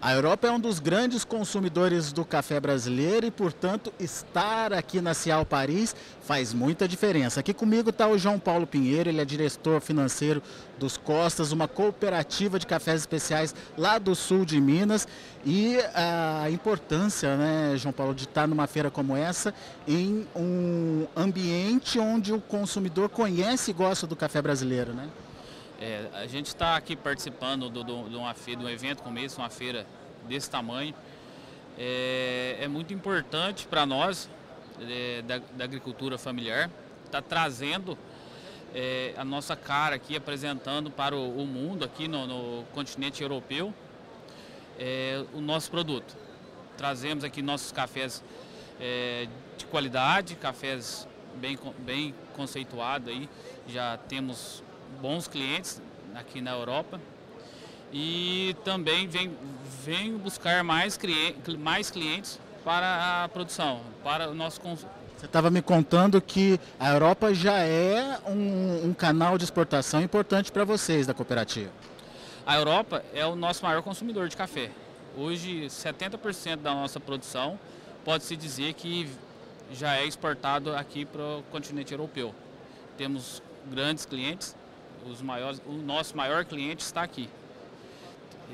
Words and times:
A 0.00 0.12
Europa 0.12 0.46
é 0.46 0.50
um 0.52 0.60
dos 0.60 0.78
grandes 0.78 1.24
consumidores 1.24 2.12
do 2.12 2.24
café 2.24 2.60
brasileiro 2.60 3.26
e, 3.26 3.32
portanto, 3.32 3.92
estar 3.98 4.72
aqui 4.72 5.00
na 5.00 5.12
Cial 5.12 5.44
Paris 5.44 5.94
faz 6.20 6.54
muita 6.54 6.86
diferença. 6.86 7.40
Aqui 7.40 7.52
comigo 7.52 7.90
está 7.90 8.06
o 8.06 8.16
João 8.16 8.38
Paulo 8.38 8.64
Pinheiro, 8.64 9.08
ele 9.08 9.20
é 9.20 9.24
diretor 9.24 9.80
financeiro 9.80 10.40
dos 10.78 10.96
Costas, 10.96 11.50
uma 11.50 11.66
cooperativa 11.66 12.60
de 12.60 12.66
cafés 12.66 13.00
especiais 13.00 13.52
lá 13.76 13.98
do 13.98 14.14
sul 14.14 14.44
de 14.44 14.60
Minas. 14.60 15.08
E 15.44 15.78
a 15.92 16.48
importância, 16.48 17.36
né, 17.36 17.76
João 17.76 17.92
Paulo, 17.92 18.14
de 18.14 18.22
estar 18.22 18.46
numa 18.46 18.68
feira 18.68 18.92
como 18.92 19.16
essa 19.16 19.52
em 19.86 20.28
um 20.36 21.08
ambiente 21.16 21.98
onde 21.98 22.32
o 22.32 22.40
consumidor 22.40 23.08
conhece 23.08 23.72
e 23.72 23.74
gosta 23.74 24.06
do 24.06 24.14
café 24.14 24.40
brasileiro, 24.40 24.92
né? 24.92 25.08
É, 25.80 26.08
a 26.12 26.26
gente 26.26 26.46
está 26.46 26.76
aqui 26.76 26.96
participando 26.96 27.70
do, 27.70 27.84
do, 27.84 28.08
de, 28.08 28.16
uma 28.16 28.34
de 28.34 28.56
um 28.56 28.68
evento 28.68 29.00
como 29.00 29.16
esse, 29.20 29.38
uma 29.38 29.48
feira 29.48 29.86
desse 30.26 30.50
tamanho. 30.50 30.92
É, 31.78 32.56
é 32.60 32.66
muito 32.66 32.92
importante 32.92 33.64
para 33.64 33.86
nós, 33.86 34.28
é, 34.80 35.22
da, 35.22 35.38
da, 35.38 35.62
agricultura 35.62 36.18
familiar, 36.18 36.68
estar 37.04 37.22
tá 37.22 37.28
trazendo 37.28 37.96
é, 38.74 39.14
a 39.16 39.24
nossa 39.24 39.54
cara 39.54 39.94
aqui, 39.94 40.16
apresentando 40.16 40.90
para 40.90 41.14
o, 41.14 41.42
o 41.42 41.46
mundo, 41.46 41.84
aqui 41.84 42.08
no, 42.08 42.26
no 42.26 42.64
continente 42.74 43.22
europeu, 43.22 43.72
é, 44.80 45.24
o 45.32 45.40
nosso 45.40 45.70
produto. 45.70 46.16
Trazemos 46.76 47.22
aqui 47.22 47.40
nossos 47.40 47.70
cafés 47.70 48.24
é, 48.80 49.28
de 49.56 49.64
qualidade, 49.66 50.34
cafés 50.34 51.06
bem, 51.36 51.56
bem 51.78 52.12
conceituados 52.34 53.08
aí, 53.08 53.28
já 53.68 53.96
temos 53.96 54.64
bons 55.00 55.28
clientes 55.28 55.80
aqui 56.14 56.40
na 56.40 56.52
Europa 56.52 57.00
e 57.92 58.54
também 58.64 59.06
vem, 59.06 59.36
vem 59.84 60.16
buscar 60.16 60.62
mais, 60.62 60.96
cliente, 60.96 61.56
mais 61.56 61.90
clientes 61.90 62.38
para 62.64 63.24
a 63.24 63.28
produção, 63.28 63.80
para 64.02 64.28
o 64.28 64.34
nosso 64.34 64.60
consumo. 64.60 64.90
Você 65.16 65.26
estava 65.26 65.50
me 65.50 65.60
contando 65.60 66.20
que 66.20 66.60
a 66.78 66.92
Europa 66.92 67.34
já 67.34 67.58
é 67.58 68.20
um, 68.26 68.88
um 68.88 68.94
canal 68.94 69.36
de 69.36 69.44
exportação 69.44 70.00
importante 70.00 70.52
para 70.52 70.64
vocês 70.64 71.06
da 71.06 71.14
cooperativa. 71.14 71.70
A 72.46 72.56
Europa 72.56 73.04
é 73.12 73.26
o 73.26 73.34
nosso 73.34 73.64
maior 73.64 73.82
consumidor 73.82 74.28
de 74.28 74.36
café. 74.36 74.70
Hoje, 75.16 75.66
70% 75.66 76.56
da 76.58 76.72
nossa 76.72 77.00
produção 77.00 77.58
pode-se 78.04 78.36
dizer 78.36 78.74
que 78.74 79.08
já 79.72 79.96
é 79.96 80.06
exportado 80.06 80.74
aqui 80.74 81.04
para 81.04 81.20
o 81.20 81.42
continente 81.50 81.92
europeu. 81.92 82.32
Temos 82.96 83.42
grandes 83.66 84.06
clientes 84.06 84.54
os 85.06 85.20
maiores, 85.22 85.60
o 85.66 85.72
nosso 85.72 86.16
maior 86.16 86.44
cliente 86.44 86.82
está 86.82 87.02
aqui. 87.02 87.28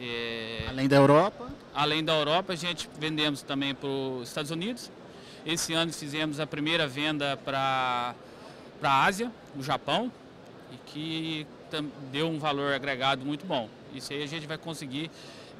É, 0.01 0.65
além 0.69 0.89
da 0.89 0.97
Europa? 0.97 1.49
Além 1.75 2.05
da 2.05 2.13
Europa, 2.13 2.53
a 2.53 2.57
gente 2.57 2.89
vendemos 2.99 3.43
também 3.43 3.75
para 3.75 3.89
os 3.89 4.29
Estados 4.29 4.51
Unidos. 4.51 4.91
Esse 5.47 5.73
ano 5.75 5.93
fizemos 5.93 6.41
a 6.41 6.47
primeira 6.47 6.87
venda 6.87 7.37
para 7.37 8.15
a 8.83 9.05
Ásia, 9.05 9.31
o 9.57 9.63
Japão, 9.63 10.11
e 10.73 10.77
que 10.87 11.47
deu 12.11 12.29
um 12.29 12.39
valor 12.39 12.73
agregado 12.73 13.25
muito 13.25 13.47
bom. 13.47 13.69
Isso 13.95 14.13
aí 14.13 14.23
a 14.23 14.27
gente 14.27 14.47
vai 14.47 14.59
conseguir 14.59 15.11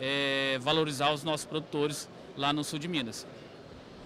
é, 0.01 0.59
valorizar 0.61 1.13
os 1.13 1.23
nossos 1.23 1.47
produtores 1.47 2.09
lá 2.37 2.53
no 2.53 2.65
sul 2.65 2.79
de 2.79 2.89
Minas. 2.89 3.27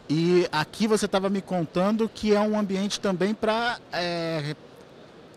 E 0.08 0.48
aqui 0.50 0.86
você 0.86 1.04
estava 1.04 1.28
me 1.28 1.42
contando 1.42 2.08
que 2.08 2.34
é 2.34 2.40
um 2.40 2.58
ambiente 2.58 2.98
também 2.98 3.34
para 3.34 3.78
é, 3.92 4.56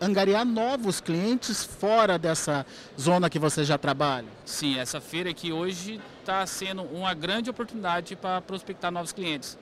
angariar 0.02 0.44
novos 0.44 1.00
clientes 1.00 1.62
fora 1.62 2.18
dessa 2.18 2.66
zona 3.00 3.30
que 3.30 3.38
você 3.38 3.64
já 3.64 3.78
trabalha? 3.78 4.26
Sim, 4.44 4.78
essa 4.78 5.00
feira 5.00 5.30
aqui 5.30 5.52
hoje 5.52 6.00
está 6.20 6.44
sendo 6.44 6.82
uma 6.82 7.14
grande 7.14 7.48
oportunidade 7.48 8.16
para 8.16 8.40
prospectar 8.40 8.90
novos 8.90 9.12
clientes. 9.12 9.56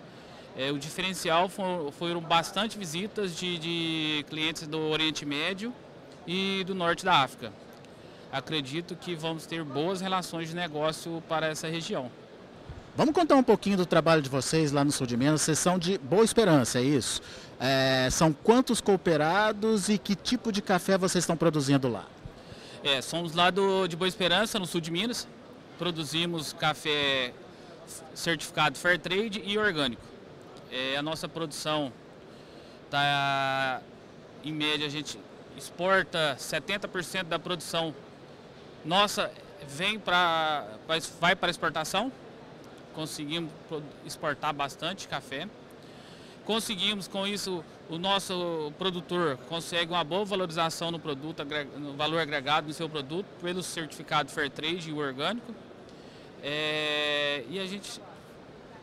É, 0.56 0.72
o 0.72 0.78
diferencial 0.78 1.48
foram, 1.48 1.92
foram 1.92 2.20
bastante 2.20 2.78
visitas 2.78 3.36
de, 3.36 3.58
de 3.58 4.24
clientes 4.30 4.66
do 4.66 4.80
Oriente 4.80 5.26
Médio 5.26 5.72
e 6.26 6.64
do 6.64 6.74
Norte 6.74 7.04
da 7.04 7.22
África. 7.22 7.52
Acredito 8.32 8.96
que 8.96 9.14
vamos 9.14 9.44
ter 9.44 9.62
boas 9.62 10.00
relações 10.00 10.48
de 10.48 10.56
negócio 10.56 11.22
para 11.28 11.48
essa 11.48 11.68
região. 11.68 12.10
Vamos 12.96 13.14
contar 13.14 13.36
um 13.36 13.42
pouquinho 13.42 13.76
do 13.76 13.86
trabalho 13.86 14.20
de 14.20 14.28
vocês 14.28 14.72
lá 14.72 14.84
no 14.84 14.90
sul 14.90 15.06
de 15.06 15.16
Minas. 15.16 15.42
Vocês 15.42 15.58
são 15.58 15.78
de 15.78 15.96
Boa 15.98 16.24
Esperança, 16.24 16.80
é 16.80 16.82
isso? 16.82 17.22
É, 17.58 18.08
são 18.10 18.32
quantos 18.32 18.80
cooperados 18.80 19.88
e 19.88 19.96
que 19.96 20.16
tipo 20.16 20.50
de 20.50 20.60
café 20.60 20.98
vocês 20.98 21.22
estão 21.22 21.36
produzindo 21.36 21.88
lá? 21.88 22.04
É, 22.82 23.00
somos 23.00 23.32
lá 23.32 23.50
do, 23.50 23.86
de 23.86 23.94
Boa 23.94 24.08
Esperança, 24.08 24.58
no 24.58 24.66
sul 24.66 24.80
de 24.80 24.90
Minas. 24.90 25.28
Produzimos 25.78 26.52
café 26.52 27.32
certificado 28.12 28.76
Fair 28.76 28.98
Trade 28.98 29.40
e 29.44 29.56
orgânico. 29.56 30.02
É, 30.70 30.96
a 30.96 31.02
nossa 31.02 31.28
produção 31.28 31.92
está, 32.86 33.80
em 34.44 34.52
média, 34.52 34.86
a 34.86 34.90
gente 34.90 35.18
exporta 35.56 36.36
70% 36.38 37.24
da 37.24 37.38
produção 37.38 37.94
nossa 38.84 39.30
vem 39.68 39.98
para 39.98 40.66
vai 41.20 41.36
para 41.36 41.50
exportação 41.50 42.10
conseguimos 42.94 43.50
exportar 44.04 44.54
bastante 44.54 45.08
café. 45.08 45.48
Conseguimos 46.44 47.06
com 47.06 47.26
isso, 47.26 47.64
o 47.88 47.98
nosso 47.98 48.72
produtor 48.78 49.36
consegue 49.48 49.92
uma 49.92 50.02
boa 50.02 50.24
valorização 50.24 50.90
no 50.90 50.98
produto, 50.98 51.44
no 51.78 51.94
valor 51.94 52.20
agregado 52.20 52.66
no 52.66 52.72
seu 52.72 52.88
produto, 52.88 53.26
pelo 53.40 53.62
certificado 53.62 54.30
Fairtrade 54.30 54.90
e 54.90 54.92
orgânico. 54.92 55.54
É, 56.42 57.44
e 57.48 57.58
a 57.58 57.66
gente 57.66 58.00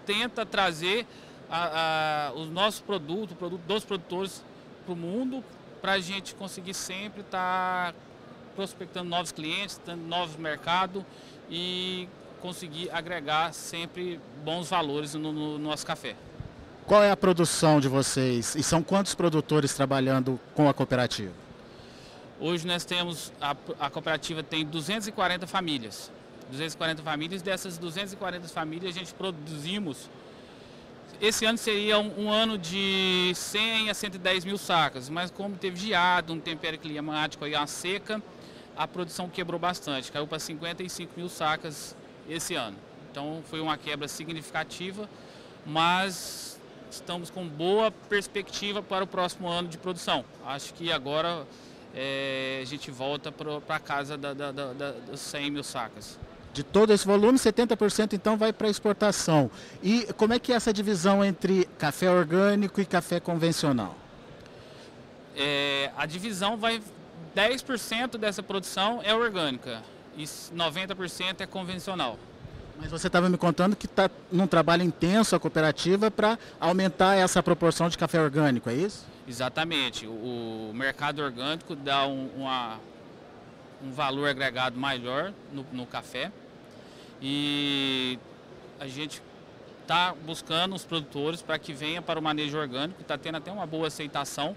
tenta 0.06 0.46
trazer 0.46 1.06
a, 1.50 2.30
a, 2.30 2.34
o 2.34 2.46
nosso 2.46 2.84
produto, 2.84 3.32
o 3.32 3.36
produto 3.36 3.62
dos 3.62 3.84
produtores 3.84 4.44
para 4.86 4.94
o 4.94 4.96
mundo, 4.96 5.44
para 5.82 5.94
a 5.94 6.00
gente 6.00 6.36
conseguir 6.36 6.74
sempre 6.74 7.22
estar 7.22 7.94
tá 7.94 8.00
prospectando 8.56 9.10
novos 9.10 9.32
clientes, 9.32 9.80
novos 10.08 10.36
mercados 10.36 11.04
e 11.50 12.08
conseguir 12.48 12.90
agregar 12.92 13.54
sempre 13.54 14.22
bons 14.42 14.70
valores 14.70 15.14
no, 15.16 15.34
no 15.34 15.60
nosso 15.60 15.86
café. 15.86 16.16
Qual 16.86 17.04
é 17.04 17.12
a 17.12 17.18
produção 17.18 17.82
de 17.82 17.90
vocês 17.90 18.56
e 18.56 18.64
são 18.64 18.82
quantos 18.82 19.14
produtores 19.14 19.74
trabalhando 19.74 20.40
com 20.56 20.70
a 20.70 20.74
cooperativa? 20.74 21.34
Hoje 22.40 22.66
nós 22.66 22.86
temos, 22.86 23.34
a, 23.42 23.54
a 23.78 23.90
cooperativa 23.90 24.42
tem 24.42 24.66
240 24.66 25.46
famílias. 25.46 26.10
240 26.50 27.04
famílias, 27.04 27.42
dessas 27.42 27.78
240 27.78 28.48
famílias 28.48 28.96
a 28.96 29.00
gente 29.00 29.14
produzimos 29.14 30.10
esse 31.20 31.46
ano 31.46 31.58
seria 31.58 31.98
um, 31.98 32.26
um, 32.26 32.32
ano 32.32 32.60
de 32.60 33.32
100 33.34 33.90
a 33.90 33.94
110 33.94 34.46
mil 34.46 34.58
sacas, 34.58 35.10
mas 35.10 35.32
como 35.32 35.56
teve 35.56 35.76
geado, 35.76 36.32
um 36.32 36.40
tempero 36.40 36.78
climático 36.78 37.48
e 37.48 37.56
uma 37.56 37.66
seca, 37.66 38.22
a 38.76 38.88
produção 38.88 39.28
quebrou 39.28 39.60
bastante, 39.60 40.12
caiu 40.12 40.28
para 40.28 40.38
55 40.38 41.14
mil 41.18 41.28
sacas 41.28 41.97
esse 42.30 42.56
ano. 42.56 42.78
Então 43.12 43.42
foi 43.50 43.60
uma 43.60 43.78
quebra 43.78 44.08
significativa, 44.08 45.10
mas 45.66 46.60
estamos 46.92 47.30
com 47.30 47.48
boa 47.48 47.92
perspectiva 47.92 48.82
para 48.82 49.04
o 49.04 49.08
próximo 49.08 49.48
ano 49.48 49.68
de 49.68 49.78
produção. 49.78 50.24
Acho 50.46 50.74
que 50.74 50.92
agora 50.92 51.46
é, 51.96 52.60
a 52.62 52.66
gente 52.66 52.92
volta 52.92 53.32
para 53.32 53.76
a 53.76 53.80
casa 53.80 54.18
da, 54.18 54.34
da, 54.34 54.52
da, 54.52 54.74
das 54.74 55.20
100 55.20 55.52
mil 55.52 55.64
sacas. 55.64 56.20
De 56.54 56.64
todo 56.64 56.92
esse 56.92 57.06
volume, 57.06 57.38
70% 57.38 58.14
então 58.14 58.36
vai 58.36 58.52
para 58.52 58.70
exportação. 58.70 59.52
E 59.84 60.12
como 60.14 60.34
é 60.34 60.40
que 60.40 60.52
é 60.52 60.56
essa 60.56 60.74
divisão 60.74 61.24
entre 61.24 61.66
café 61.78 62.10
orgânico 62.10 62.82
e 62.82 62.86
café 62.86 63.20
convencional? 63.20 63.96
É, 65.36 65.92
a 65.96 66.06
divisão 66.06 66.58
vai 66.58 66.82
10% 67.36 68.18
dessa 68.18 68.42
produção 68.42 69.02
é 69.04 69.14
orgânica 69.14 69.84
e 70.18 70.24
90% 70.24 71.42
é 71.42 71.46
convencional. 71.46 72.18
Mas 72.80 72.92
você 72.92 73.08
estava 73.08 73.30
me 73.30 73.38
contando 73.38 73.76
que 73.76 73.86
está 73.86 74.10
num 74.32 74.46
trabalho 74.46 74.84
intenso 74.84 75.36
a 75.36 75.40
cooperativa 75.40 76.12
para 76.12 76.38
aumentar 76.60 77.16
essa 77.16 77.42
proporção 77.42 77.90
de 77.90 77.98
café 77.98 78.22
orgânico, 78.22 78.70
é 78.70 78.74
isso? 78.74 79.06
Exatamente. 79.28 80.06
O, 80.06 80.72
mercado 80.74 81.22
orgânico 81.22 81.76
dá 81.76 82.06
um, 82.08 82.30
uma, 82.36 82.80
um 83.84 83.92
valor 83.92 84.28
agregado 84.30 84.80
maior 84.80 85.34
no, 85.52 85.66
no 85.72 85.86
café 85.86 86.32
e 87.22 88.20
a 88.80 88.88
gente 88.88 89.22
está 89.82 90.14
buscando 90.26 90.76
os 90.76 90.86
produtores 90.86 91.42
para 91.42 91.58
que 91.58 91.74
venha 91.74 92.02
para 92.02 92.20
o 92.20 92.22
manejo 92.22 92.58
orgânico, 92.58 93.02
está 93.02 93.18
tendo 93.18 93.38
até 93.38 93.52
uma 93.52 93.66
boa 93.66 93.88
aceitação. 93.88 94.56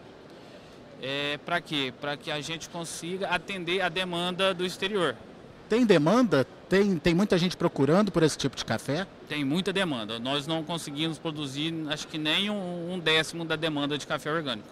É, 1.00 1.38
para 1.46 1.60
quê? 1.60 1.94
Para 1.98 2.16
que 2.16 2.30
a 2.30 2.40
gente 2.42 2.68
consiga 2.68 3.28
atender 3.28 3.80
a 3.80 3.88
demanda 3.88 4.52
do 4.52 4.66
exterior. 4.66 5.16
Tem 5.70 5.86
demanda? 5.86 6.44
Tem, 6.68 6.98
tem 6.98 7.14
muita 7.14 7.38
gente 7.38 7.56
procurando 7.56 8.10
por 8.10 8.24
esse 8.24 8.36
tipo 8.36 8.56
de 8.56 8.64
café? 8.64 9.06
Tem 9.28 9.44
muita 9.44 9.72
demanda. 9.72 10.18
Nós 10.18 10.44
não 10.44 10.64
conseguimos 10.64 11.16
produzir, 11.16 11.72
acho 11.88 12.08
que 12.08 12.18
nem 12.18 12.50
um, 12.50 12.94
um 12.94 12.98
décimo 12.98 13.44
da 13.44 13.54
demanda 13.54 13.96
de 13.96 14.04
café 14.04 14.32
orgânico. 14.32 14.68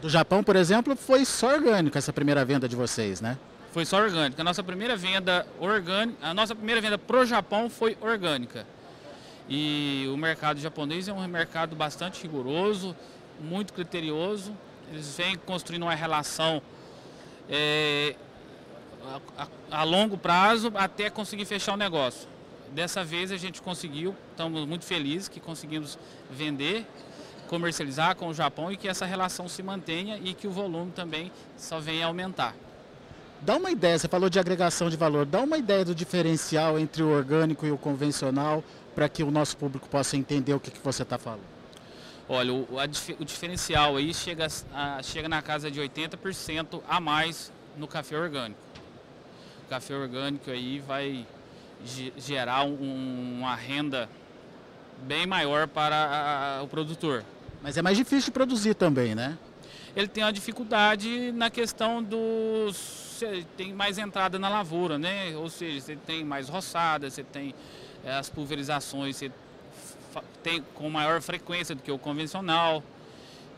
Do 0.00 0.08
Japão, 0.08 0.42
por 0.42 0.56
exemplo, 0.56 0.96
foi 0.96 1.26
só 1.26 1.48
orgânico 1.52 1.98
essa 1.98 2.10
primeira 2.10 2.42
venda 2.42 2.66
de 2.66 2.74
vocês, 2.74 3.20
né? 3.20 3.36
Foi 3.70 3.84
só 3.84 3.98
orgânica. 3.98 4.40
A 4.40 4.44
nossa 4.44 4.62
primeira 4.62 4.96
venda 4.96 5.46
orgânica, 5.60 6.26
a 6.26 6.32
nossa 6.32 6.54
primeira 6.54 6.80
venda 6.80 6.96
pro 6.96 7.26
Japão 7.26 7.68
foi 7.68 7.94
orgânica. 8.00 8.66
E 9.46 10.08
o 10.10 10.16
mercado 10.16 10.58
japonês 10.58 11.06
é 11.06 11.12
um 11.12 11.28
mercado 11.28 11.76
bastante 11.76 12.22
rigoroso, 12.22 12.96
muito 13.38 13.74
criterioso. 13.74 14.56
Eles 14.90 15.18
vêm 15.18 15.36
construindo 15.36 15.82
uma 15.82 15.94
relação 15.94 16.62
é, 17.46 18.14
a, 19.36 19.48
a, 19.70 19.82
longo 19.84 20.16
prazo 20.16 20.72
até 20.74 21.10
conseguir 21.10 21.44
fechar 21.44 21.74
o 21.74 21.76
negócio. 21.76 22.28
Dessa 22.72 23.02
vez 23.02 23.32
a 23.32 23.36
gente 23.36 23.62
conseguiu, 23.62 24.14
estamos 24.30 24.66
muito 24.66 24.84
felizes 24.84 25.28
que 25.28 25.40
conseguimos 25.40 25.98
vender, 26.30 26.86
comercializar 27.48 28.14
com 28.14 28.28
o 28.28 28.34
Japão 28.34 28.70
e 28.70 28.76
que 28.76 28.88
essa 28.88 29.06
relação 29.06 29.48
se 29.48 29.62
mantenha 29.62 30.18
e 30.22 30.34
que 30.34 30.46
o 30.46 30.50
volume 30.50 30.92
também 30.92 31.32
só 31.56 31.80
venha 31.80 32.06
aumentar. 32.06 32.54
Dá 33.40 33.56
uma 33.56 33.70
ideia, 33.70 33.98
você 33.98 34.08
falou 34.08 34.28
de 34.28 34.38
agregação 34.38 34.90
de 34.90 34.96
valor, 34.96 35.24
dá 35.24 35.40
uma 35.40 35.56
ideia 35.56 35.84
do 35.84 35.94
diferencial 35.94 36.78
entre 36.78 37.02
o 37.02 37.08
orgânico 37.08 37.64
e 37.64 37.70
o 37.70 37.78
convencional 37.78 38.64
para 38.94 39.08
que 39.08 39.22
o 39.22 39.30
nosso 39.30 39.56
público 39.56 39.88
possa 39.88 40.16
entender 40.16 40.52
o 40.52 40.60
que, 40.60 40.70
que 40.72 40.80
você 40.80 41.04
está 41.04 41.16
falando. 41.16 41.58
Olha, 42.28 42.52
o, 42.52 42.66
a, 42.78 42.84
o, 43.18 43.24
diferencial 43.24 43.96
aí 43.96 44.12
chega, 44.12 44.48
a, 44.74 45.02
chega 45.02 45.28
na 45.28 45.40
casa 45.40 45.70
de 45.70 45.80
80% 45.80 46.82
a 46.86 47.00
mais 47.00 47.50
no 47.76 47.86
café 47.86 48.18
orgânico. 48.18 48.60
Café 49.68 49.94
orgânico 49.94 50.50
aí 50.50 50.78
vai 50.80 51.26
gerar 52.16 52.64
um, 52.64 53.38
uma 53.38 53.54
renda 53.54 54.08
bem 55.02 55.26
maior 55.26 55.68
para 55.68 56.58
a, 56.58 56.62
o 56.62 56.68
produtor. 56.68 57.24
Mas 57.62 57.76
é 57.76 57.82
mais 57.82 57.96
difícil 57.96 58.26
de 58.26 58.30
produzir 58.30 58.74
também, 58.74 59.14
né? 59.14 59.36
Ele 59.94 60.08
tem 60.08 60.22
uma 60.22 60.32
dificuldade 60.32 61.32
na 61.32 61.50
questão 61.50 62.02
dos. 62.02 63.22
Tem 63.56 63.72
mais 63.72 63.98
entrada 63.98 64.38
na 64.38 64.48
lavoura, 64.48 64.96
né? 64.96 65.36
Ou 65.36 65.50
seja, 65.50 65.80
você 65.80 65.96
tem 65.96 66.24
mais 66.24 66.48
roçada, 66.48 67.10
você 67.10 67.24
tem 67.24 67.54
é, 68.04 68.12
as 68.12 68.28
pulverizações, 68.30 69.16
você 69.16 69.30
tem 70.42 70.62
com 70.74 70.88
maior 70.88 71.20
frequência 71.20 71.74
do 71.74 71.82
que 71.82 71.90
o 71.90 71.98
convencional. 71.98 72.82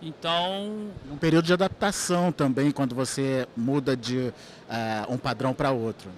Então. 0.02 0.90
Um 1.10 1.16
período 1.16 1.46
de 1.46 1.52
adaptação 1.52 2.32
também, 2.32 2.70
quando 2.70 2.94
você 2.94 3.46
muda 3.56 3.96
de 3.96 4.18
uh, 4.18 5.12
um 5.12 5.18
padrão 5.18 5.52
para 5.52 5.70
outro. 5.70 6.10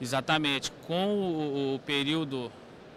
Exatamente. 0.00 0.70
Com 0.86 1.14
o, 1.14 1.74
o, 1.74 1.78
período 1.80 2.50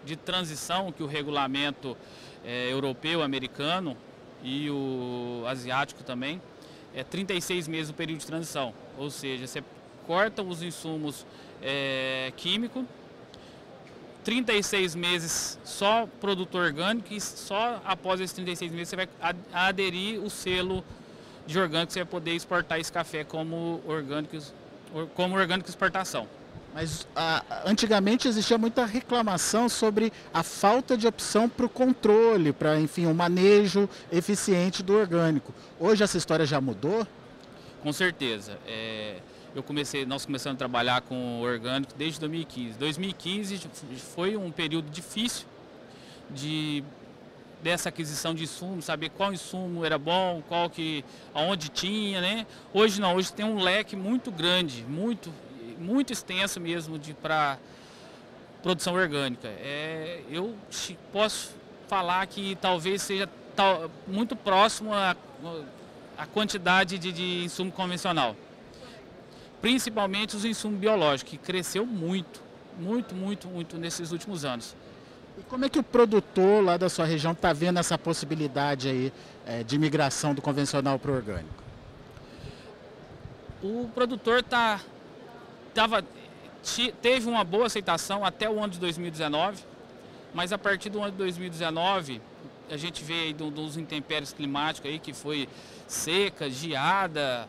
de 0.04 0.16
transição 0.16 0.92
que 0.92 1.02
o 1.02 1.06
regulamento 1.06 1.96
é, 2.44 2.72
europeu, 2.72 3.22
americano 3.22 3.96
e 4.42 4.70
o 4.70 5.44
asiático 5.46 6.02
também, 6.02 6.40
é 6.94 7.02
36 7.02 7.68
meses 7.68 7.90
o 7.90 7.94
período 7.94 8.20
de 8.20 8.26
transição. 8.26 8.72
Ou 8.96 9.10
seja, 9.10 9.46
você 9.46 9.64
corta 10.06 10.42
os 10.42 10.62
insumos 10.62 11.26
é, 11.60 12.32
químicos, 12.36 12.84
36 14.24 14.94
meses 14.94 15.58
só 15.64 16.06
produto 16.20 16.56
orgânico 16.56 17.12
e 17.12 17.20
só 17.20 17.80
após 17.84 18.20
esses 18.20 18.34
36 18.34 18.72
meses 18.72 18.88
você 18.88 18.96
vai 18.96 19.08
aderir 19.52 20.22
o 20.22 20.30
selo 20.30 20.84
de 21.46 21.58
orgânico, 21.58 21.92
você 21.92 22.00
vai 22.00 22.08
poder 22.08 22.32
exportar 22.32 22.78
esse 22.78 22.92
café 22.92 23.24
como 23.24 23.82
orgânico, 23.86 24.36
como 25.14 25.36
orgânico 25.36 25.68
exportação. 25.68 26.28
Mas 26.74 27.06
a, 27.14 27.42
antigamente 27.66 28.26
existia 28.28 28.56
muita 28.56 28.86
reclamação 28.86 29.68
sobre 29.68 30.12
a 30.32 30.42
falta 30.42 30.96
de 30.96 31.06
opção 31.06 31.48
para 31.48 31.66
o 31.66 31.68
controle, 31.68 32.52
para 32.52 32.80
enfim, 32.80 33.06
um 33.06 33.12
manejo 33.12 33.88
eficiente 34.10 34.82
do 34.82 34.94
orgânico. 34.94 35.52
Hoje 35.78 36.02
essa 36.02 36.16
história 36.16 36.46
já 36.46 36.60
mudou? 36.60 37.06
Com 37.82 37.92
certeza. 37.92 38.56
É, 38.66 39.16
eu 39.54 39.62
comecei, 39.62 40.06
nós 40.06 40.24
começamos 40.24 40.56
a 40.56 40.58
trabalhar 40.58 41.02
com 41.02 41.40
orgânico 41.40 41.92
desde 41.96 42.18
2015. 42.20 42.78
2015 42.78 43.58
foi 44.14 44.36
um 44.36 44.50
período 44.50 44.90
difícil 44.90 45.46
de 46.30 46.82
dessa 47.62 47.90
aquisição 47.90 48.34
de 48.34 48.42
insumos, 48.42 48.86
saber 48.86 49.10
qual 49.10 49.32
insumo 49.32 49.84
era 49.84 49.96
bom, 49.96 50.42
qual 50.48 50.68
que 50.68 51.04
aonde 51.32 51.68
tinha, 51.68 52.20
né? 52.20 52.44
Hoje 52.74 53.00
não, 53.00 53.14
hoje 53.14 53.32
tem 53.32 53.46
um 53.46 53.62
leque 53.62 53.94
muito 53.94 54.32
grande, 54.32 54.82
muito 54.88 55.32
muito 55.78 56.12
extenso 56.12 56.60
mesmo 56.60 56.98
de 56.98 57.14
para 57.14 57.58
produção 58.62 58.94
orgânica. 58.94 59.48
É, 59.48 60.22
eu 60.30 60.54
posso 61.12 61.54
falar 61.88 62.26
que 62.26 62.56
talvez 62.56 63.02
seja 63.02 63.28
tal, 63.54 63.90
muito 64.06 64.34
próximo 64.34 64.94
à, 64.94 65.16
à 66.16 66.26
quantidade 66.26 66.98
de, 66.98 67.12
de 67.12 67.44
insumo 67.44 67.70
convencional. 67.70 68.36
Principalmente 69.62 70.36
os 70.36 70.44
insumos 70.44 70.78
biológicos, 70.78 71.30
que 71.30 71.38
cresceu 71.38 71.86
muito, 71.86 72.42
muito, 72.78 73.14
muito, 73.14 73.46
muito 73.48 73.78
nesses 73.78 74.10
últimos 74.10 74.44
anos. 74.44 74.74
E 75.38 75.42
como 75.44 75.64
é 75.64 75.68
que 75.68 75.78
o 75.78 75.82
produtor 75.82 76.62
lá 76.62 76.76
da 76.76 76.88
sua 76.90 77.06
região 77.06 77.32
está 77.32 77.52
vendo 77.52 77.78
essa 77.78 77.96
possibilidade 77.96 78.88
aí 78.88 79.12
é, 79.46 79.62
de 79.62 79.78
migração 79.78 80.34
do 80.34 80.42
convencional 80.42 80.98
para 80.98 81.12
o 81.12 81.14
orgânico? 81.14 81.62
O 83.62 83.88
produtor 83.94 84.40
está 84.40 84.80
tava, 85.72 86.04
teve 87.00 87.28
uma 87.28 87.44
boa 87.44 87.66
aceitação 87.66 88.24
até 88.24 88.50
o 88.50 88.58
ano 88.58 88.72
de 88.72 88.80
2019, 88.80 89.62
mas 90.34 90.52
a 90.52 90.58
partir 90.58 90.90
do 90.90 91.00
ano 91.00 91.12
de 91.12 91.18
2019 91.18 92.20
a 92.70 92.76
gente 92.76 93.04
vê 93.04 93.14
aí 93.14 93.34
dos 93.34 93.76
intempéries 93.76 94.32
climáticos 94.32 94.90
aí 94.90 94.98
que 94.98 95.12
foi 95.12 95.48
seca, 95.86 96.50
geada, 96.50 97.48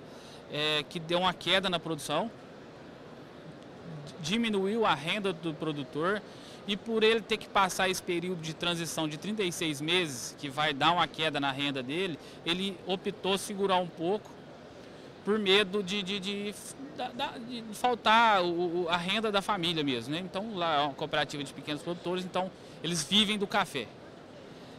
é, 0.54 0.86
que 0.88 1.00
deu 1.00 1.20
uma 1.20 1.34
queda 1.34 1.70
na 1.70 1.80
produção, 1.80 2.30
diminuiu 4.22 4.86
a 4.86 4.94
renda 4.94 5.34
do 5.34 5.54
produtor 5.54 6.22
e 6.68 6.78
por 6.78 7.04
ele 7.04 7.22
ter 7.22 7.38
que 7.38 7.50
passar 7.50 7.90
esse 7.90 8.02
período 8.02 8.42
de 8.42 8.54
transição 8.54 9.08
de 9.08 9.18
36 9.18 9.82
meses, 9.82 10.36
que 10.40 10.48
vai 10.48 10.74
dar 10.74 10.94
uma 10.94 11.08
queda 11.08 11.40
na 11.40 11.52
renda 11.52 11.84
dele, 11.84 12.18
ele 12.46 12.78
optou 12.86 13.38
segurar 13.38 13.78
um 13.78 13.88
pouco 13.88 14.30
por 15.26 15.40
medo 15.40 15.82
de, 15.82 16.04
de, 16.04 16.20
de, 16.20 16.54
de, 16.54 17.62
de 17.62 17.76
faltar 17.76 18.44
o, 18.44 18.88
a 18.90 18.98
renda 18.98 19.32
da 19.32 19.42
família 19.42 19.84
mesmo. 19.84 20.14
Né? 20.14 20.20
Então, 20.20 20.56
lá 20.56 20.76
é 20.76 20.82
uma 20.82 20.94
cooperativa 20.94 21.44
de 21.44 21.54
pequenos 21.54 21.82
produtores, 21.82 22.24
então 22.24 22.52
eles 22.84 23.04
vivem 23.04 23.38
do 23.38 23.48
café. 23.48 23.88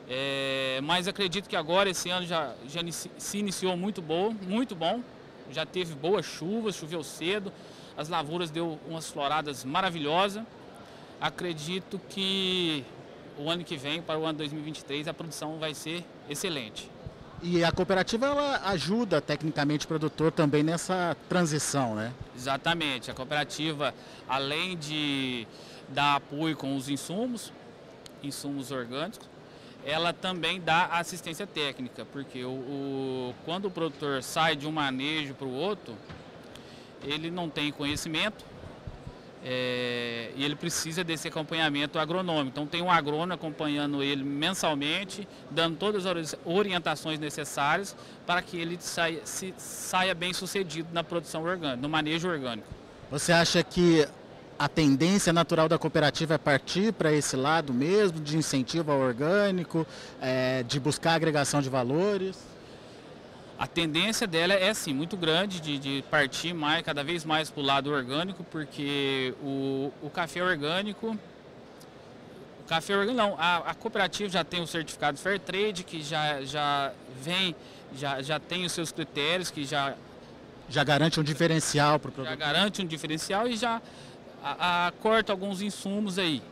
É, 0.08 0.80
mas 0.82 1.08
acredito 1.08 1.48
que 1.48 1.56
agora, 1.56 1.88
esse 1.88 2.10
ano, 2.10 2.26
já, 2.26 2.52
já 2.68 2.80
se 3.18 3.38
iniciou 3.38 3.76
muito 3.76 4.00
bom, 4.02 4.34
muito 4.42 4.74
bom. 4.74 5.02
Já 5.50 5.64
teve 5.66 5.94
boas 5.94 6.24
chuvas, 6.24 6.74
choveu 6.74 7.02
cedo, 7.02 7.52
as 7.96 8.08
lavouras 8.08 8.50
deu 8.50 8.78
umas 8.88 9.10
floradas 9.10 9.64
maravilhosas. 9.64 10.42
Acredito 11.20 12.00
que 12.08 12.84
o 13.38 13.48
ano 13.50 13.64
que 13.64 13.76
vem, 13.76 14.02
para 14.02 14.18
o 14.18 14.24
ano 14.24 14.38
2023, 14.38 15.08
a 15.08 15.14
produção 15.14 15.58
vai 15.58 15.74
ser 15.74 16.04
excelente. 16.28 16.90
E 17.42 17.62
a 17.62 17.70
cooperativa 17.70 18.26
ela 18.26 18.68
ajuda 18.70 19.20
tecnicamente 19.20 19.84
o 19.84 19.88
produtor 19.88 20.32
também 20.32 20.62
nessa 20.62 21.16
transição, 21.28 21.94
né? 21.94 22.12
Exatamente. 22.34 23.10
A 23.10 23.14
cooperativa, 23.14 23.94
além 24.28 24.76
de 24.76 25.46
dar 25.88 26.16
apoio 26.16 26.56
com 26.56 26.74
os 26.76 26.88
insumos, 26.88 27.52
insumos 28.22 28.70
orgânicos, 28.70 29.28
ela 29.84 30.12
também 30.12 30.60
dá 30.60 30.86
assistência 30.86 31.46
técnica, 31.46 32.06
porque 32.06 32.44
o, 32.44 32.50
o 32.50 33.34
quando 33.44 33.66
o 33.66 33.70
produtor 33.70 34.22
sai 34.22 34.56
de 34.56 34.66
um 34.66 34.72
manejo 34.72 35.34
para 35.34 35.46
o 35.46 35.52
outro, 35.52 35.94
ele 37.02 37.30
não 37.30 37.50
tem 37.50 37.70
conhecimento, 37.70 38.44
é, 39.46 40.30
e 40.34 40.42
ele 40.42 40.56
precisa 40.56 41.04
desse 41.04 41.28
acompanhamento 41.28 41.98
agronômico. 41.98 42.48
Então 42.48 42.66
tem 42.66 42.80
um 42.80 42.90
agrônomo 42.90 43.34
acompanhando 43.34 44.02
ele 44.02 44.24
mensalmente, 44.24 45.28
dando 45.50 45.76
todas 45.76 46.06
as 46.06 46.34
orientações 46.46 47.18
necessárias 47.18 47.94
para 48.26 48.40
que 48.40 48.56
ele 48.56 48.78
saia, 48.80 49.20
se, 49.26 49.52
saia 49.58 50.14
bem 50.14 50.32
sucedido 50.32 50.88
na 50.94 51.04
produção 51.04 51.42
orgânica, 51.42 51.76
no 51.76 51.90
manejo 51.90 52.26
orgânico. 52.26 52.66
Você 53.10 53.32
acha 53.32 53.62
que 53.62 54.08
a 54.58 54.68
tendência 54.68 55.32
natural 55.32 55.68
da 55.68 55.78
cooperativa 55.78 56.34
é 56.34 56.38
partir 56.38 56.92
para 56.92 57.12
esse 57.12 57.36
lado 57.36 57.72
mesmo, 57.72 58.20
de 58.20 58.36
incentivo 58.36 58.92
ao 58.92 59.00
orgânico, 59.00 59.86
é, 60.20 60.62
de 60.62 60.78
buscar 60.78 61.14
agregação 61.14 61.60
de 61.60 61.68
valores? 61.68 62.54
a 63.58 63.66
tendência 63.66 64.26
dela 64.26 64.52
é 64.52 64.74
sim 64.74 64.92
muito 64.92 65.16
grande 65.16 65.60
de, 65.60 65.78
de 65.78 66.04
partir 66.10 66.52
mais, 66.52 66.82
cada 66.82 67.04
vez 67.04 67.24
mais 67.24 67.50
para 67.50 67.60
o 67.60 67.64
lado 67.64 67.90
orgânico, 67.90 68.44
porque 68.44 69.34
o, 69.40 69.92
o 70.02 70.10
café 70.10 70.42
orgânico, 70.42 71.16
o 72.60 72.64
café 72.64 72.96
orgânico 72.96 73.16
não, 73.16 73.36
a, 73.38 73.58
a, 73.58 73.74
cooperativa 73.74 74.28
já 74.28 74.44
tem 74.44 74.60
o 74.60 74.66
certificado 74.66 75.18
Fair 75.18 75.38
Trade, 75.38 75.84
que 75.84 76.02
já, 76.02 76.42
já 76.42 76.92
vem, 77.22 77.54
já, 77.96 78.20
já 78.22 78.40
tem 78.40 78.64
os 78.64 78.72
seus 78.72 78.90
critérios, 78.90 79.50
que 79.50 79.64
já... 79.64 79.94
Já 80.68 80.82
garante 80.82 81.20
um 81.20 81.22
diferencial 81.22 82.00
para 82.00 82.08
o 82.08 82.12
produto. 82.12 82.30
Já 82.30 82.36
garante 82.36 82.82
um 82.82 82.86
diferencial 82.86 83.46
e 83.46 83.56
já 83.56 83.80
a, 84.44 84.88
a, 84.88 84.92
corta 84.92 85.32
alguns 85.32 85.62
insumos 85.62 86.18
aí. 86.18 86.42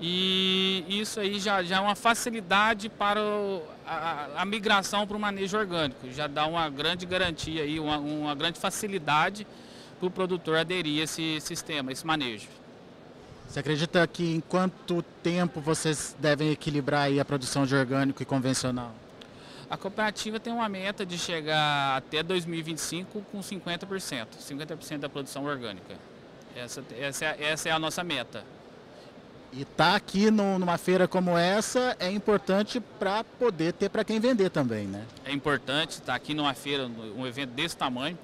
E 0.00 0.84
isso 0.88 1.20
aí 1.20 1.38
já, 1.38 1.62
já 1.62 1.76
é 1.76 1.80
uma 1.80 1.94
facilidade 1.94 2.88
para 2.88 3.20
o, 3.20 3.62
a, 3.86 4.42
a, 4.42 4.44
migração 4.44 5.06
para 5.06 5.16
o 5.16 5.20
manejo 5.20 5.56
orgânico. 5.56 6.10
Já 6.10 6.26
dá 6.26 6.46
uma 6.46 6.68
grande 6.70 7.04
garantia 7.04 7.62
aí, 7.62 7.78
uma, 7.78 7.98
uma 7.98 8.34
grande 8.34 8.58
facilidade 8.58 9.46
para 9.98 10.06
o 10.06 10.10
produtor 10.10 10.56
aderir 10.56 11.00
a 11.00 11.04
esse 11.04 11.40
sistema, 11.40 11.92
esse 11.92 12.06
manejo. 12.06 12.48
Você 13.48 13.60
acredita 13.60 14.06
que 14.06 14.24
em 14.24 14.40
quanto 14.40 15.02
tempo 15.22 15.60
vocês 15.60 16.16
devem 16.18 16.50
equilibrar 16.50 17.02
aí 17.02 17.20
a 17.20 17.24
produção 17.24 17.66
de 17.66 17.74
orgânico 17.74 18.22
e 18.22 18.26
convencional? 18.26 18.92
A 19.68 19.76
cooperativa 19.76 20.40
tem 20.40 20.52
uma 20.52 20.68
meta 20.68 21.04
de 21.04 21.18
chegar 21.18 21.96
até 21.96 22.22
2025 22.22 23.22
com 23.30 23.40
50%, 23.40 24.26
50% 24.38 24.98
da 24.98 25.08
produção 25.08 25.44
orgânica. 25.44 25.96
Essa, 26.56 26.84
essa, 26.98 27.24
é, 27.24 27.36
essa 27.40 27.68
é 27.68 27.72
a 27.72 27.78
nossa 27.78 28.04
meta. 28.04 28.44
E 29.52 29.62
estar 29.62 29.90
tá 29.90 29.96
aqui 29.96 30.30
no, 30.30 30.58
numa 30.58 30.78
feira 30.78 31.06
como 31.06 31.36
essa 31.36 31.94
é 31.98 32.10
importante 32.10 32.80
para 32.98 33.22
poder 33.22 33.74
ter 33.74 33.90
para 33.90 34.02
quem 34.02 34.18
vender 34.18 34.50
também, 34.50 34.86
né? 34.86 35.04
É 35.24 35.32
importante 35.32 35.90
estar 35.92 36.06
tá 36.06 36.14
aqui 36.14 36.32
numa 36.32 36.54
feira, 36.54 36.86
um 37.16 37.26
evento 37.26 37.50
desse 37.50 37.76
tamanho, 37.76 38.18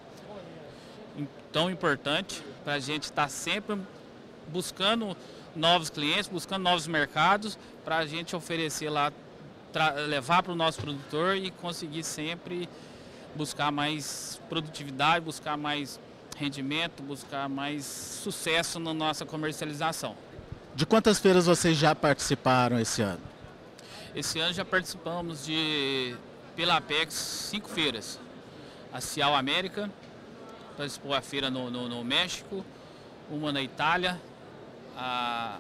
tão 1.52 1.70
importante, 1.70 2.42
para 2.64 2.74
a 2.74 2.78
gente 2.78 3.04
estar 3.04 3.24
tá 3.24 3.28
sempre 3.28 3.78
buscando 4.48 5.16
novos 5.54 5.90
clientes, 5.90 6.28
buscando 6.28 6.62
novos 6.62 6.86
mercados, 6.86 7.58
para 7.84 7.98
a 7.98 8.06
gente 8.06 8.34
oferecer 8.34 8.88
lá, 8.88 9.12
levar 10.08 10.42
para 10.42 10.52
o 10.52 10.56
nosso 10.56 10.80
produtor 10.80 11.36
e 11.36 11.50
conseguir 11.50 12.04
sempre 12.04 12.68
buscar 13.34 13.70
mais 13.70 14.40
produtividade, 14.48 15.24
buscar 15.24 15.56
mais 15.56 16.00
rendimento, 16.38 17.02
buscar 17.02 17.48
mais 17.48 17.84
sucesso 17.84 18.78
na 18.78 18.94
nossa 18.94 19.26
comercialização. 19.26 20.16
De 20.74 20.86
quantas 20.86 21.18
feiras 21.18 21.46
vocês 21.46 21.76
já 21.76 21.94
participaram 21.94 22.78
esse 22.78 23.02
ano? 23.02 23.20
Esse 24.14 24.38
ano 24.38 24.52
já 24.52 24.64
participamos 24.64 25.44
de, 25.44 26.14
pela 26.54 26.76
Apex, 26.76 27.14
cinco 27.14 27.68
feiras. 27.68 28.20
A 28.92 29.00
Cial 29.00 29.34
América, 29.34 29.90
participou 30.76 31.12
a 31.12 31.20
feira 31.20 31.50
no, 31.50 31.70
no, 31.70 31.88
no 31.88 32.04
México, 32.04 32.64
uma 33.28 33.50
na 33.50 33.60
Itália, 33.60 34.20
a, 34.96 35.58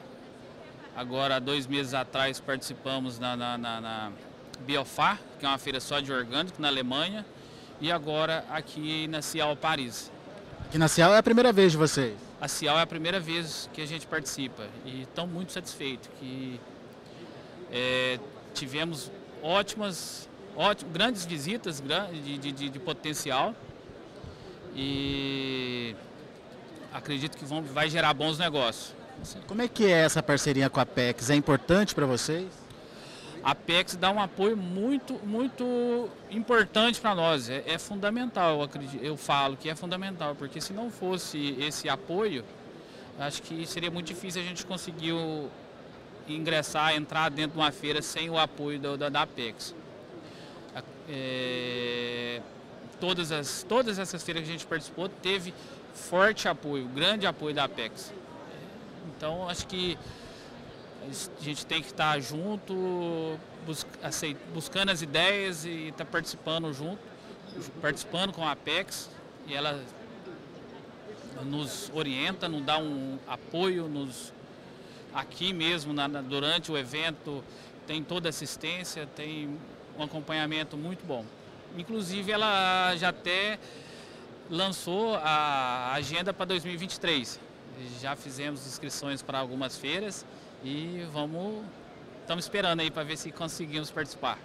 agora 0.96 1.40
dois 1.40 1.66
meses 1.66 1.92
atrás 1.92 2.40
participamos 2.40 3.18
na, 3.18 3.36
na, 3.36 3.58
na, 3.58 3.80
na 3.80 4.12
Biofar, 4.60 5.18
que 5.38 5.44
é 5.44 5.48
uma 5.48 5.58
feira 5.58 5.80
só 5.80 5.98
de 5.98 6.12
orgânico 6.12 6.62
na 6.62 6.68
Alemanha, 6.68 7.26
e 7.80 7.90
agora 7.90 8.44
aqui 8.48 9.08
na 9.08 9.20
Cial 9.20 9.56
Paris. 9.56 10.10
Aqui 10.68 10.76
na 10.76 10.86
Cial 10.86 11.14
é 11.14 11.18
a 11.18 11.22
primeira 11.22 11.50
vez 11.50 11.72
de 11.72 11.78
vocês? 11.78 12.14
a 12.38 12.46
Cial 12.46 12.78
é 12.78 12.82
a 12.82 12.86
primeira 12.86 13.18
vez 13.18 13.70
que 13.72 13.80
a 13.80 13.86
gente 13.86 14.06
participa 14.06 14.64
e 14.84 15.02
estão 15.02 15.26
muito 15.26 15.50
satisfeitos 15.50 16.10
que 16.20 16.60
é, 17.72 18.20
tivemos 18.52 19.10
ótimas, 19.42 20.28
ótimas, 20.54 20.92
grandes 20.92 21.24
visitas 21.24 21.82
de, 22.22 22.36
de, 22.38 22.70
de, 22.70 22.78
potencial 22.78 23.54
e 24.76 25.96
acredito 26.92 27.38
que 27.38 27.46
vão, 27.46 27.62
vai 27.62 27.88
gerar 27.88 28.12
bons 28.12 28.38
negócios. 28.38 28.94
Como 29.46 29.62
é 29.62 29.68
que 29.68 29.86
é 29.86 30.04
essa 30.04 30.22
parceria 30.22 30.68
com 30.68 30.80
a 30.80 30.86
PEX? 30.86 31.30
É 31.30 31.34
importante 31.34 31.94
para 31.94 32.04
vocês? 32.04 32.46
A 33.42 33.54
PEX 33.54 33.96
dá 33.96 34.10
um 34.10 34.20
apoio 34.20 34.56
muito, 34.56 35.14
muito 35.24 36.08
importante 36.30 37.00
para 37.00 37.14
nós. 37.14 37.48
É, 37.48 37.62
é, 37.66 37.78
fundamental, 37.78 38.56
eu, 38.56 38.62
acredito, 38.62 39.04
eu 39.04 39.16
falo 39.16 39.56
que 39.56 39.68
é 39.68 39.74
fundamental, 39.74 40.34
porque 40.34 40.60
se 40.60 40.72
não 40.72 40.90
fosse 40.90 41.56
esse 41.60 41.88
apoio, 41.88 42.44
acho 43.18 43.42
que 43.42 43.66
seria 43.66 43.90
muito 43.90 44.06
difícil 44.06 44.42
a 44.42 44.44
gente 44.44 44.64
conseguir 44.66 45.12
o, 45.12 45.48
ingressar, 46.28 46.94
entrar 46.94 47.30
dentro 47.30 47.52
de 47.52 47.58
uma 47.58 47.72
feira 47.72 48.02
sem 48.02 48.28
o 48.30 48.38
apoio 48.38 48.78
da, 48.78 48.96
da, 48.96 49.08
da. 49.08 49.28
É, 51.10 52.42
todas, 53.00 53.32
as, 53.32 53.62
todas 53.62 53.98
essas 53.98 54.22
feiras 54.22 54.42
que 54.42 54.48
a 54.48 54.52
gente 54.52 54.66
participou 54.66 55.08
teve 55.08 55.54
forte 55.94 56.48
apoio, 56.48 56.86
grande 56.88 57.26
apoio 57.26 57.54
da 57.54 57.64
Apex. 57.64 58.12
Então 59.16 59.48
acho 59.48 59.66
que 59.66 59.98
a 61.08 61.42
gente 61.42 61.64
tem 61.64 61.80
que 61.80 61.88
estar 61.88 62.20
junto, 62.20 63.38
buscando 64.52 64.90
as 64.90 65.00
ideias 65.00 65.64
e 65.64 65.88
estar 65.88 66.04
tá 66.04 66.10
participando 66.10 66.72
junto, 66.72 66.98
participando 67.80 68.32
com 68.32 68.44
a 68.44 68.52
Apex 68.52 69.08
e 69.46 69.54
ela 69.54 69.82
nos 71.44 71.90
orienta, 71.94 72.48
nos 72.48 72.62
dá 72.62 72.78
um 72.78 73.18
apoio, 73.26 73.88
nos 73.88 74.32
aqui 75.14 75.52
mesmo 75.52 75.92
na, 75.94 76.06
durante 76.08 76.70
o 76.70 76.76
evento 76.76 77.42
tem 77.86 78.04
toda 78.04 78.28
assistência, 78.28 79.06
tem 79.06 79.58
um 79.98 80.02
acompanhamento 80.02 80.76
muito 80.76 81.06
bom. 81.06 81.24
Inclusive 81.76 82.30
ela 82.30 82.94
já 82.96 83.08
até 83.08 83.58
lançou 84.50 85.14
a 85.16 85.92
agenda 85.94 86.34
para 86.34 86.44
2023. 86.44 87.40
Já 88.00 88.14
fizemos 88.14 88.66
inscrições 88.66 89.22
para 89.22 89.38
algumas 89.38 89.78
feiras 89.78 90.26
e 90.64 91.06
vamos, 91.12 91.64
estamos 92.20 92.44
esperando 92.44 92.80
aí 92.80 92.90
para 92.90 93.04
ver 93.04 93.16
se 93.16 93.30
conseguimos 93.30 93.90
participar. 93.90 94.38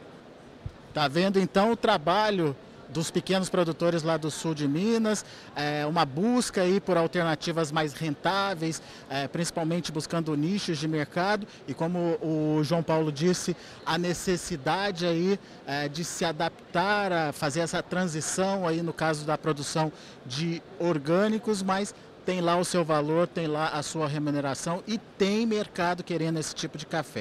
Tá 0.94 1.08
vendo 1.08 1.40
então 1.40 1.72
o 1.72 1.76
trabalho 1.76 2.56
dos 2.90 3.10
pequenos 3.10 3.50
produtores 3.50 4.04
lá 4.04 4.16
do 4.18 4.30
sul 4.30 4.54
de 4.54 4.68
Minas, 4.68 5.26
é, 5.56 5.86
uma 5.86 6.06
busca 6.06 6.62
aí 6.62 6.80
por 6.80 6.96
alternativas 6.96 7.72
mais 7.72 7.94
rentáveis, 7.94 8.82
é, 9.10 9.28
principalmente 9.28 9.92
buscando 9.92 10.36
nichos 10.36 10.78
de 10.78 10.88
mercado 10.88 11.48
e 11.68 11.74
como 11.74 12.18
o 12.22 12.64
João 12.64 12.84
Paulo 12.84 13.12
disse, 13.12 13.58
a 13.84 13.98
necessidade 13.98 15.06
aí 15.06 15.40
é, 15.66 15.90
de 15.90 16.04
se 16.04 16.24
adaptar 16.24 17.12
a 17.12 17.34
fazer 17.34 17.62
essa 17.62 17.82
transição 17.82 18.68
aí 18.68 18.82
no 18.82 18.94
caso 18.94 19.26
da 19.26 19.38
produção 19.38 19.92
de 20.26 20.62
orgânicos, 20.80 21.64
mas 21.64 21.96
tem 22.26 22.42
lá 22.42 22.58
o 22.58 22.66
seu 22.66 22.84
valor, 22.84 23.28
tem 23.28 23.48
lá 23.48 23.70
a 23.70 23.84
sua 23.84 24.08
remuneração 24.08 24.84
e 24.88 24.98
tem 24.98 25.46
mercado 25.46 26.04
querendo 26.04 26.40
esse 26.40 26.54
tipo 26.56 26.78
de 26.78 26.86
café. 26.86 27.12